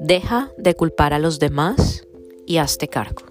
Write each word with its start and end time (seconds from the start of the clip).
Deja 0.00 0.52
de 0.58 0.74
culpar 0.74 1.14
a 1.14 1.18
los 1.18 1.38
demás 1.38 2.06
y 2.46 2.58
hazte 2.58 2.88
cargo. 2.88 3.22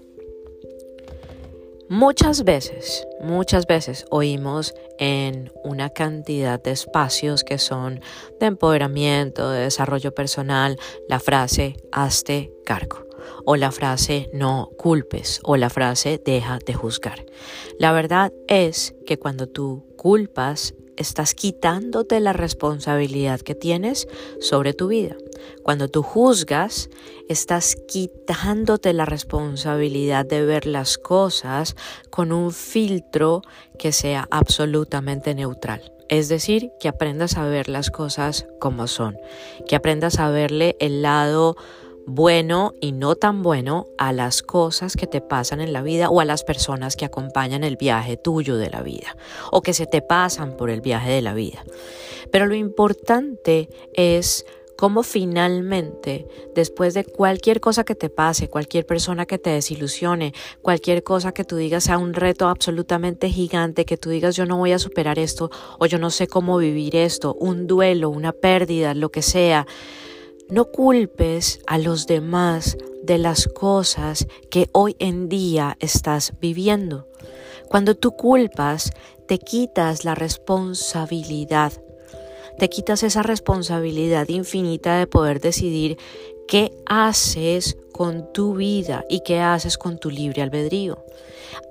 Muchas 1.88 2.44
veces, 2.44 3.06
muchas 3.20 3.66
veces 3.66 4.06
oímos 4.10 4.74
en 4.98 5.52
una 5.62 5.90
cantidad 5.90 6.60
de 6.60 6.72
espacios 6.72 7.44
que 7.44 7.58
son 7.58 8.00
de 8.40 8.46
empoderamiento, 8.46 9.50
de 9.50 9.60
desarrollo 9.60 10.12
personal, 10.14 10.78
la 11.08 11.20
frase 11.20 11.76
hazte 11.92 12.52
cargo 12.64 13.06
o 13.44 13.56
la 13.56 13.70
frase 13.70 14.30
no 14.32 14.70
culpes 14.76 15.40
o 15.44 15.56
la 15.56 15.70
frase 15.70 16.20
deja 16.24 16.58
de 16.64 16.74
juzgar. 16.74 17.24
La 17.78 17.92
verdad 17.92 18.32
es 18.48 18.94
que 19.06 19.18
cuando 19.18 19.46
tú 19.46 19.86
culpas 19.96 20.74
estás 20.96 21.34
quitándote 21.34 22.20
la 22.20 22.32
responsabilidad 22.32 23.40
que 23.40 23.54
tienes 23.54 24.08
sobre 24.40 24.72
tu 24.74 24.88
vida. 24.88 25.16
Cuando 25.62 25.88
tú 25.88 26.02
juzgas, 26.02 26.90
estás 27.28 27.76
quitándote 27.88 28.92
la 28.92 29.04
responsabilidad 29.04 30.26
de 30.26 30.44
ver 30.44 30.66
las 30.66 30.98
cosas 30.98 31.76
con 32.10 32.32
un 32.32 32.52
filtro 32.52 33.42
que 33.78 33.92
sea 33.92 34.26
absolutamente 34.30 35.34
neutral. 35.34 35.92
Es 36.08 36.28
decir, 36.28 36.70
que 36.80 36.88
aprendas 36.88 37.38
a 37.38 37.46
ver 37.46 37.68
las 37.68 37.90
cosas 37.90 38.46
como 38.60 38.86
son, 38.86 39.16
que 39.66 39.74
aprendas 39.74 40.18
a 40.18 40.28
verle 40.28 40.76
el 40.78 41.00
lado 41.00 41.56
bueno 42.06 42.74
y 42.80 42.92
no 42.92 43.16
tan 43.16 43.42
bueno 43.42 43.86
a 43.98 44.12
las 44.12 44.42
cosas 44.42 44.96
que 44.96 45.06
te 45.06 45.20
pasan 45.20 45.60
en 45.60 45.72
la 45.72 45.82
vida 45.82 46.10
o 46.10 46.20
a 46.20 46.24
las 46.24 46.44
personas 46.44 46.96
que 46.96 47.04
acompañan 47.04 47.64
el 47.64 47.76
viaje 47.76 48.16
tuyo 48.16 48.56
de 48.56 48.70
la 48.70 48.82
vida 48.82 49.16
o 49.50 49.62
que 49.62 49.74
se 49.74 49.86
te 49.86 50.02
pasan 50.02 50.56
por 50.56 50.70
el 50.70 50.80
viaje 50.80 51.10
de 51.10 51.22
la 51.22 51.34
vida. 51.34 51.64
Pero 52.30 52.46
lo 52.46 52.54
importante 52.54 53.68
es 53.94 54.44
cómo 54.76 55.02
finalmente, 55.02 56.26
después 56.54 56.94
de 56.94 57.04
cualquier 57.04 57.60
cosa 57.60 57.84
que 57.84 57.94
te 57.94 58.10
pase, 58.10 58.48
cualquier 58.48 58.86
persona 58.86 59.26
que 59.26 59.38
te 59.38 59.50
desilusione, 59.50 60.34
cualquier 60.62 61.02
cosa 61.02 61.32
que 61.32 61.44
tú 61.44 61.56
digas 61.56 61.84
sea 61.84 61.98
un 61.98 62.14
reto 62.14 62.48
absolutamente 62.48 63.30
gigante, 63.30 63.84
que 63.84 63.96
tú 63.96 64.10
digas 64.10 64.36
yo 64.36 64.46
no 64.46 64.56
voy 64.56 64.72
a 64.72 64.78
superar 64.78 65.18
esto 65.18 65.50
o 65.78 65.86
yo 65.86 65.98
no 65.98 66.10
sé 66.10 66.26
cómo 66.26 66.58
vivir 66.58 66.96
esto, 66.96 67.34
un 67.34 67.66
duelo, 67.66 68.10
una 68.10 68.32
pérdida, 68.32 68.94
lo 68.94 69.10
que 69.10 69.22
sea, 69.22 69.66
no 70.50 70.66
culpes 70.66 71.60
a 71.66 71.78
los 71.78 72.06
demás 72.06 72.76
de 73.02 73.18
las 73.18 73.48
cosas 73.48 74.26
que 74.50 74.68
hoy 74.72 74.96
en 74.98 75.28
día 75.28 75.76
estás 75.80 76.34
viviendo. 76.40 77.08
Cuando 77.68 77.94
tú 77.94 78.12
culpas, 78.12 78.92
te 79.26 79.38
quitas 79.38 80.04
la 80.04 80.14
responsabilidad. 80.14 81.72
Te 82.58 82.68
quitas 82.68 83.02
esa 83.02 83.22
responsabilidad 83.22 84.28
infinita 84.28 84.98
de 84.98 85.06
poder 85.06 85.40
decidir 85.40 85.98
qué 86.46 86.72
haces 86.86 87.76
con 87.92 88.32
tu 88.32 88.54
vida 88.54 89.04
y 89.08 89.20
qué 89.20 89.40
haces 89.40 89.78
con 89.78 89.98
tu 89.98 90.10
libre 90.10 90.42
albedrío. 90.42 91.04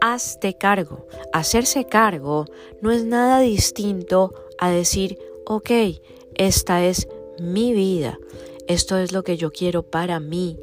Hazte 0.02 0.56
cargo. 0.56 1.08
Hacerse 1.32 1.86
cargo 1.86 2.46
no 2.82 2.92
es 2.92 3.06
nada 3.06 3.40
distinto 3.40 4.34
a 4.58 4.70
decir, 4.72 5.20
ok, 5.46 5.72
esta 6.36 6.84
es 6.84 7.08
mi 7.40 7.74
vida 7.74 8.18
esto 8.68 8.98
es 8.98 9.12
lo 9.12 9.24
que 9.24 9.38
yo 9.38 9.52
quiero 9.52 9.84
para 9.84 10.20
mí. 10.20 10.58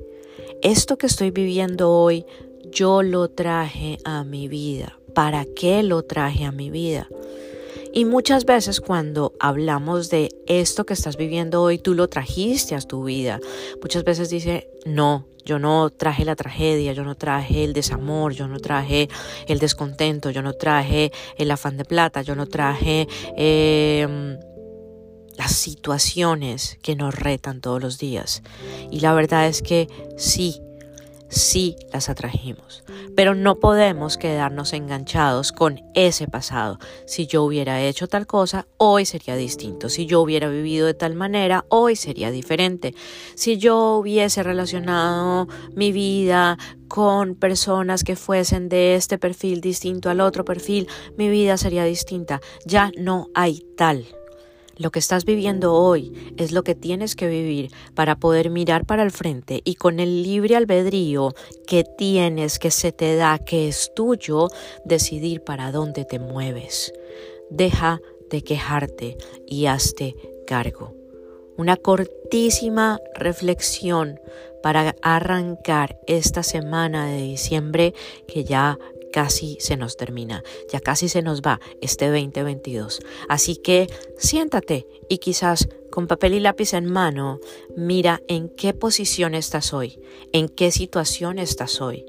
Esto 0.62 0.98
que 0.98 1.06
estoy 1.06 1.30
viviendo 1.30 1.90
hoy, 1.90 2.24
yo 2.70 3.02
lo 3.02 3.28
traje 3.28 3.98
a 4.04 4.24
mi 4.24 4.48
vida. 4.48 4.98
¿Para 5.14 5.44
qué 5.44 5.82
lo 5.82 6.02
traje 6.02 6.44
a 6.44 6.52
mi 6.52 6.70
vida? 6.70 7.08
Y 7.92 8.04
muchas 8.04 8.44
veces 8.44 8.80
cuando 8.80 9.32
hablamos 9.40 10.10
de 10.10 10.28
esto 10.46 10.86
que 10.86 10.94
estás 10.94 11.16
viviendo 11.16 11.62
hoy, 11.62 11.78
tú 11.78 11.94
lo 11.94 12.08
trajiste 12.08 12.76
a 12.76 12.80
tu 12.80 13.04
vida. 13.04 13.40
Muchas 13.82 14.04
veces 14.04 14.30
dice, 14.30 14.68
no, 14.86 15.26
yo 15.44 15.58
no 15.58 15.90
traje 15.90 16.24
la 16.24 16.36
tragedia, 16.36 16.92
yo 16.92 17.02
no 17.02 17.16
traje 17.16 17.64
el 17.64 17.72
desamor, 17.72 18.32
yo 18.32 18.46
no 18.46 18.60
traje 18.60 19.08
el 19.48 19.58
descontento, 19.58 20.30
yo 20.30 20.42
no 20.42 20.52
traje 20.52 21.10
el 21.36 21.50
afán 21.50 21.76
de 21.76 21.84
plata, 21.84 22.22
yo 22.22 22.34
no 22.36 22.46
traje... 22.46 23.08
Eh, 23.36 24.38
las 25.36 25.52
situaciones 25.52 26.78
que 26.82 26.96
nos 26.96 27.14
retan 27.14 27.60
todos 27.60 27.80
los 27.80 27.98
días. 27.98 28.42
Y 28.90 29.00
la 29.00 29.12
verdad 29.14 29.46
es 29.46 29.62
que 29.62 29.88
sí, 30.16 30.60
sí 31.28 31.76
las 31.92 32.08
atrajimos, 32.08 32.82
pero 33.16 33.34
no 33.34 33.58
podemos 33.58 34.18
quedarnos 34.18 34.72
enganchados 34.72 35.52
con 35.52 35.80
ese 35.94 36.26
pasado. 36.26 36.78
Si 37.06 37.26
yo 37.26 37.44
hubiera 37.44 37.80
hecho 37.80 38.08
tal 38.08 38.26
cosa, 38.26 38.66
hoy 38.76 39.06
sería 39.06 39.36
distinto. 39.36 39.88
Si 39.88 40.06
yo 40.06 40.20
hubiera 40.20 40.48
vivido 40.48 40.86
de 40.86 40.94
tal 40.94 41.14
manera, 41.14 41.64
hoy 41.68 41.96
sería 41.96 42.30
diferente. 42.30 42.94
Si 43.34 43.56
yo 43.56 43.96
hubiese 43.96 44.42
relacionado 44.42 45.48
mi 45.74 45.92
vida 45.92 46.58
con 46.88 47.36
personas 47.36 48.02
que 48.02 48.16
fuesen 48.16 48.68
de 48.68 48.96
este 48.96 49.16
perfil 49.16 49.60
distinto 49.60 50.10
al 50.10 50.20
otro 50.20 50.44
perfil, 50.44 50.88
mi 51.16 51.28
vida 51.28 51.56
sería 51.56 51.84
distinta. 51.84 52.40
Ya 52.66 52.90
no 52.98 53.28
hay 53.34 53.64
tal. 53.76 54.06
Lo 54.80 54.90
que 54.90 54.98
estás 54.98 55.26
viviendo 55.26 55.74
hoy 55.74 56.32
es 56.38 56.52
lo 56.52 56.62
que 56.62 56.74
tienes 56.74 57.14
que 57.14 57.28
vivir 57.28 57.70
para 57.94 58.16
poder 58.16 58.48
mirar 58.48 58.86
para 58.86 59.02
el 59.02 59.10
frente 59.10 59.60
y 59.62 59.74
con 59.74 60.00
el 60.00 60.22
libre 60.22 60.56
albedrío 60.56 61.34
que 61.66 61.84
tienes, 61.84 62.58
que 62.58 62.70
se 62.70 62.90
te 62.90 63.14
da, 63.14 63.38
que 63.38 63.68
es 63.68 63.92
tuyo, 63.94 64.48
decidir 64.86 65.44
para 65.44 65.70
dónde 65.70 66.06
te 66.06 66.18
mueves. 66.18 66.94
Deja 67.50 68.00
de 68.30 68.42
quejarte 68.42 69.18
y 69.46 69.66
hazte 69.66 70.16
cargo. 70.46 70.94
Una 71.58 71.76
cortísima 71.76 73.00
reflexión 73.14 74.18
para 74.62 74.96
arrancar 75.02 76.00
esta 76.06 76.42
semana 76.42 77.06
de 77.06 77.20
diciembre 77.20 77.92
que 78.26 78.44
ya 78.44 78.78
casi 79.12 79.56
se 79.60 79.76
nos 79.76 79.96
termina, 79.96 80.42
ya 80.70 80.80
casi 80.80 81.08
se 81.08 81.22
nos 81.22 81.42
va 81.42 81.60
este 81.80 82.06
2022. 82.06 83.00
Así 83.28 83.56
que 83.56 83.88
siéntate 84.18 84.86
y 85.08 85.18
quizás 85.18 85.68
con 85.90 86.06
papel 86.06 86.34
y 86.34 86.40
lápiz 86.40 86.72
en 86.74 86.86
mano, 86.86 87.40
mira 87.76 88.22
en 88.28 88.48
qué 88.48 88.72
posición 88.72 89.34
estás 89.34 89.72
hoy, 89.72 90.00
en 90.32 90.48
qué 90.48 90.70
situación 90.70 91.38
estás 91.38 91.80
hoy, 91.80 92.06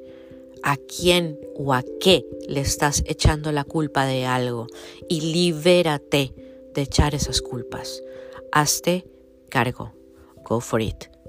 a 0.63 0.77
quién 0.77 1.39
o 1.55 1.73
a 1.73 1.83
qué 1.99 2.25
le 2.47 2.61
estás 2.61 3.03
echando 3.07 3.51
la 3.51 3.63
culpa 3.63 4.05
de 4.05 4.25
algo 4.25 4.67
y 5.09 5.21
libérate 5.21 6.33
de 6.73 6.81
echar 6.81 7.15
esas 7.15 7.41
culpas. 7.41 8.03
Hazte 8.51 9.05
cargo. 9.49 9.93
Go 10.43 10.59
for 10.59 10.81
it. 10.81 11.20